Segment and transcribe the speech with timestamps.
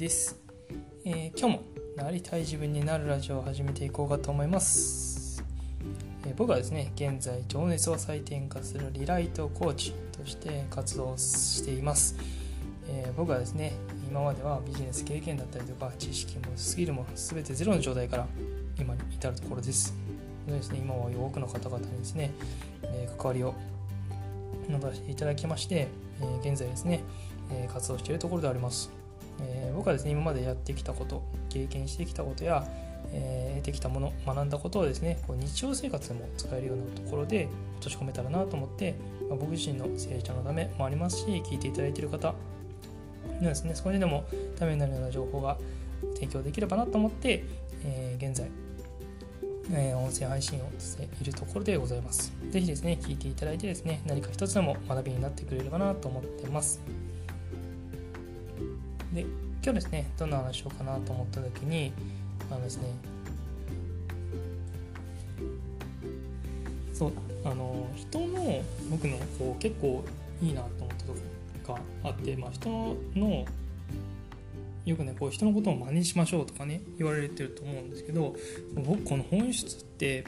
[0.00, 0.40] です、
[1.04, 1.62] えー、今日も
[1.94, 5.44] なりたい自分になるラジオを始めていこうかと思います、
[6.24, 12.16] えー、僕はですね現在情熱を再転化するリライトコーチとして活動しています、
[12.88, 13.74] えー、僕はですね
[14.10, 18.26] 今まではビジネス経験だったりとか知識もスキルも全てゼロの状態から
[18.78, 19.94] 今に至るところです。
[20.46, 22.30] でですね今は多くの方々にですね、
[22.84, 23.54] え関わりを
[24.66, 25.88] 伸ばしていただきまして、
[26.22, 27.04] え現在ですね、
[27.52, 28.99] え活動しているところであります。
[29.42, 32.66] え僕はですね、今までやってきたこと、経験してきたことや、
[33.12, 38.94] え得てきたもの、学んだことをですね、こう日常生活でも使えるようなところで落とし込めたらなと思って、
[39.28, 42.34] まあ、僕自身の成長のためもありますし、聞いていただいている方
[43.40, 44.24] にはですね、少しでも
[44.58, 45.58] ためになるような情報が
[46.14, 47.44] 提供できればなと思って、
[47.84, 48.50] えー、現在、
[49.72, 52.32] え、音声配信をしているところでございます。
[52.50, 56.80] ぜひですね、聞いていただいてですね、何か一つでも学びになってくれればなと思ってます。
[59.12, 59.22] で、
[59.62, 61.92] 今日ですね、どんな話しようかなと思った時に、
[62.50, 62.84] あのですね、
[66.92, 67.12] そう、
[67.44, 70.04] あの、人の、僕ね、こう結構
[70.42, 71.18] いいなと思ったとこ
[71.68, 72.68] ろがあって、まあ、人
[73.14, 73.44] の
[74.84, 78.34] よくねこう人のことを真似しましょうとかね言われてると思うんですけど
[78.74, 80.24] 僕この本質って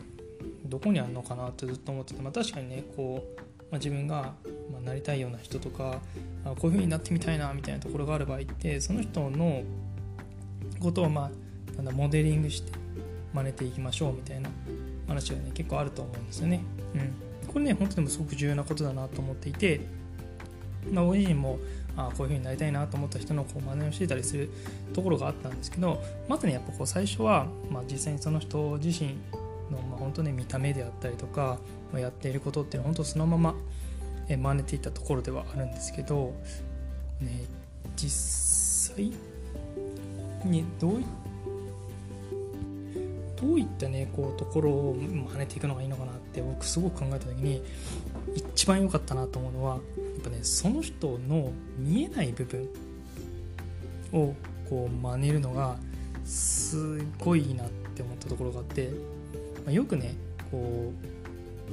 [0.67, 4.35] どこにあるのかなってずっと思ってて、まあ、確かにねこう、まあ、自分が、
[4.73, 6.01] まなりたいような人とか
[6.45, 9.63] あこういう風になってみたいなみたいなところがある場合ってその人の
[10.81, 12.73] ことをまあなんだモデリングして
[13.33, 14.51] 真似ていきましょうみたいな
[15.09, 16.61] 話がね結構あると思うんですよね。
[16.95, 19.81] うん、これね本当でもすごく重要なことだなと思っていて、
[20.91, 21.59] まあ、僕自身も
[21.97, 24.51] あこういう風になりたいなと思った人のこう真似をしてたりする
[24.95, 29.11] ところがあったんですけどまずねやっぱこう最初は、まあ、実際にその人自身
[29.71, 31.59] の、まあ、本当ね見た目であったりとか、
[31.93, 33.55] まあ、やっていることっていうのは本当そのまま
[34.29, 36.35] 真似ていたところではあるんですけど、
[37.21, 37.45] ね、
[37.97, 39.13] 実際
[40.45, 41.05] にどうい
[43.41, 47.63] どういったねこうところを真似ていくのがいいのかなって僕すごく考えた時に
[48.37, 49.81] 一番良かったなと思うのはやっ
[50.23, 52.69] ぱねその人の見えない部分
[54.13, 54.35] を
[54.71, 55.77] こう真似るのが
[56.25, 56.81] すっ
[57.19, 58.91] ごいいいなって思ったところがあって、
[59.65, 60.15] まあ、よくね
[60.53, 61.22] こう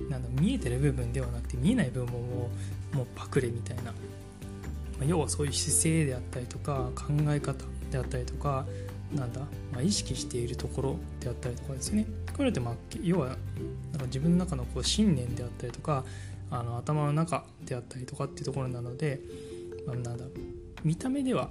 [0.10, 2.50] なんだ見えてる部分ではなくて見えない部分も
[2.94, 3.92] もうパクレみたいな、ま
[5.02, 8.66] あ、要はそういう姿勢であったりとか考え方であったりとか
[9.14, 12.06] なんだ、まあ、意識しているところであったりとかですね。
[12.36, 13.38] これってまあ要はなん
[14.00, 16.06] か自分の中のこう信念であったりとか
[16.52, 19.20] あの頭の中であったりとかっていうところなので、
[19.86, 20.26] まあ、なんだ
[20.84, 21.50] 見た目では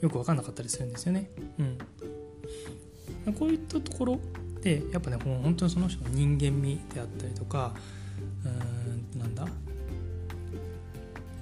[0.00, 1.30] よく分かんなかったりするんですよね。
[3.26, 4.20] うん、こういったところ
[4.62, 7.74] でやっぱねもう本当にその人の人間味であったりとか
[8.44, 9.46] うんなんだ、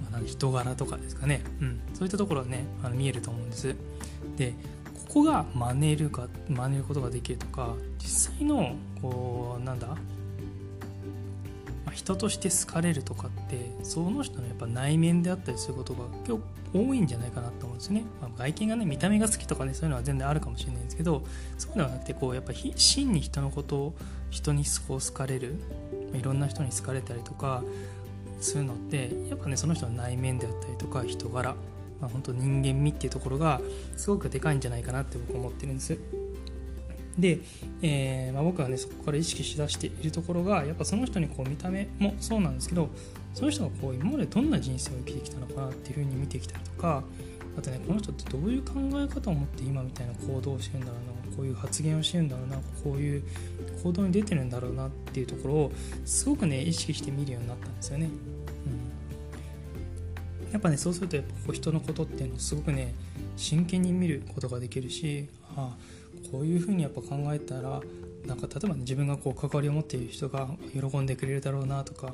[0.05, 3.75] ま、なん人柄とかですかね、うん、そういったところはねあの見えると思うんです。
[4.37, 4.53] で
[5.07, 9.97] ここが真似るか真似ることができるとか実際のこうなんだ？
[11.89, 16.41] 人として好かれるとかってその人のやっぱ内面であったりすることが結構
[16.73, 21.23] 多いんじゃないかなと思うんですね、まあ、外見がね見た目が好きとかねそういうのは全然あるかもしれないんですけど
[21.57, 23.93] そうではなくてこうやっぱ真に人のことを
[24.29, 25.55] 人にこう好かれる
[26.13, 27.63] いろんな人に好かれたりとか
[28.39, 31.55] するのってやっぱねその人の内面であったりとか人柄、
[31.99, 33.61] まあ、本当人間味っていうところが
[33.97, 35.97] すごくでかいんじゃないかなって僕思ってるんです。
[37.19, 37.39] で、
[37.81, 42.89] えー、まあ、僕はねそこから意識しだしているところがやっぱその人にこう見た目もそうなんですけど
[43.33, 47.03] その人がこう今までどんな人生を生きてきたのかなっていうふうに見てきたりとか
[47.57, 53.23] あとねこの人ってどういう考え方を持って今みたいな行動をしてるんだろうなこういう発言をしてるんだろうなこういう
[53.83, 55.71] 行動に出てるんだろうなっていうところを
[56.05, 58.09] すごくね意識して見るようになったんですよね。
[60.45, 62.93] うん、やっぱねそうするとやっぱこう人のことっていうのをすごくね
[63.35, 65.98] 真剣に見ることができるしああ
[66.31, 67.81] こういうふうにやっぱ考えたら
[68.25, 72.13] なんか例えば、ね、自分がこう関わりを持っている人が喜んでくれるだろうなとか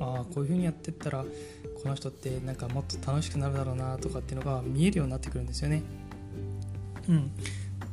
[0.00, 1.24] あこういうふうにやってったら
[1.82, 5.82] この人ってなんかもっと楽しくなるだろうなとかっていうのが見えるようになってくるんですよね。
[7.08, 7.30] うん、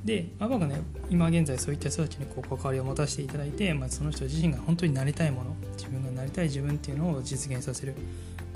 [0.06, 7.96] で僕がね今現在そういった人たちにこう関わりを持たせていただいて、まあ、その人自身が本当になりたいもの自分がなりたい自分っていうのを実現させる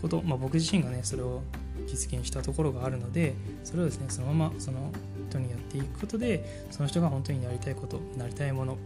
[0.02, 1.42] こと、まあ、僕自身がねそれを
[1.88, 3.34] 実現したところがあるので
[3.64, 4.92] それをですねそのままその
[5.30, 8.78] 人にやっていくことでその人が本当にやりたいことなりたいもの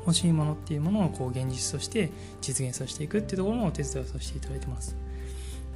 [0.00, 4.96] 欲しいものっていうものをこう現実として実現させていくっていうところのお手伝いをさせていただいてます。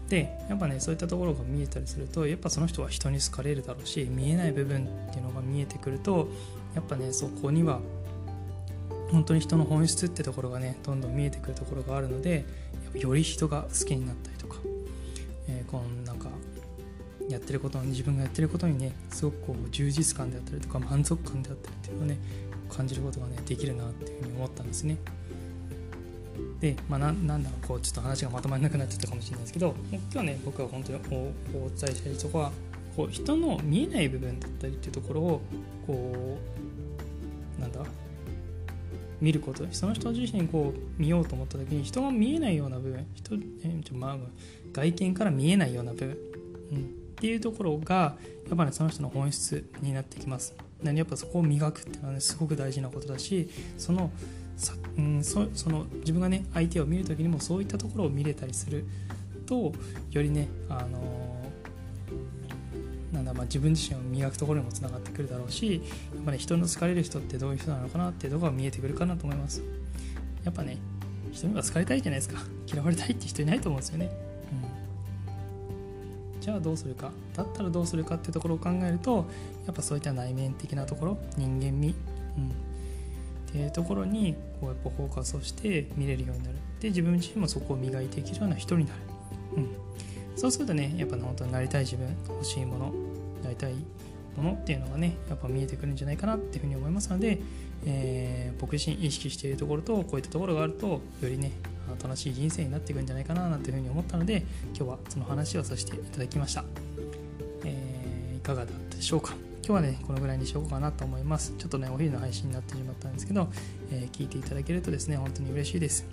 [0.09, 6.29] でやっぱねそういったところが見えたりするとやっぱその人は人に好かれるだろうし見えない部分っていうのが見えてくると
[6.75, 7.81] やっぱねそこには
[9.11, 12.45] 本当に人の本質ってところがねどんどん見えてくるところがあるので
[12.95, 14.52] より人が好きになったりとか、
[15.73, 16.29] このなんか
[17.29, 22.19] やってることに自分がやってることにねすごくこう充実感であったりとか満足感であったりっていうのをね
[22.69, 24.99] 感じることがねできるなっていうふうに思ったんですね。
[26.61, 29.75] でまあなんだろうこうちょっと話がまとまらなくなっちゃったかもしれないですけど
[30.13, 31.17] 今日ね僕は本当にお
[31.67, 32.53] お伝えしたいとこは
[32.97, 35.41] こう人の見えない部分だったりっていうところを
[35.87, 36.39] こ
[37.59, 37.81] うなんだ
[39.23, 39.65] 見ること。
[39.71, 44.17] その人自身こう見ようと思った時に人が見えないような部分人、えちょまあ、
[44.73, 46.09] 外見から見えないような部分、
[46.73, 46.83] うん、っ
[47.15, 48.17] ていうところが
[48.49, 50.55] やっぱり、ね、その人の本質になってきます。
[50.83, 53.49] 何やっぱそこを磨くっていうのはねすごく大事なことだし
[53.79, 54.11] その
[54.57, 58.85] さ、うん、そその自分がね相手を見る時にもそういったところを見れたりする
[59.47, 59.73] と
[60.11, 61.42] よりねあの
[63.13, 65.83] なんだまあ自分自身を磨くところにもつながってくるだろうし
[66.15, 69.63] やっぱね人の好かれる人ってどういう人なのかなっていうところが見えてくるかなと思います。
[70.45, 70.79] やっぱね
[71.31, 72.43] 人には好かれたいじゃないですか。
[72.73, 74.11] 嫌われたいって人いないと思うんですよね、
[76.37, 77.11] うん、じゃあどうするか。
[77.37, 79.27] だったらどうするかっていうところを考えると
[79.67, 81.95] やっぱそういった内面的なところ人間味、
[82.39, 82.51] うん、っ
[83.53, 86.57] ていうところにこうやっぱフォーカスをして見れるようになる。
[86.81, 89.01] で自分自身もそこを磨いていけるような人になる、
[89.57, 89.69] うん。
[90.43, 92.93] そうするとねやっぱ本当になりたい自分欲しいもの
[93.45, 93.75] なりたい
[94.37, 97.41] ものっていうのがねやっぱ見えてくるんじゃないかなっていうふうに思いますので、
[97.87, 101.53] えー、僕自身意識しているところとこういったところがあるとよりね
[102.03, 104.45] 楽しい人生になっていくんじゃないかななんていうふうに思ったので
[104.77, 106.65] 今日はその話をさせていただきました、
[107.65, 109.37] えー、いかがだったでしょうか？
[109.65, 111.55] 今日はね、このぐらいにしようかなと思います。
[111.57, 113.49] ちょっとね、お昼の配信になってしまったんですけど、
[113.93, 116.05] えー、聞いていただけるとですね、本当に嬉しいです。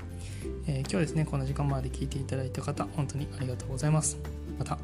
[0.67, 4.17] えー、今日はですね、この時間まで聞いていただいた方、本当にありがとうございます。
[4.57, 4.77] また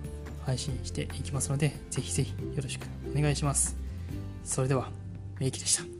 [0.46, 3.76] 配信していきますので、ぜひぜひよろしくお願いします。
[4.44, 4.90] それでは、
[5.40, 5.95] メイキでした。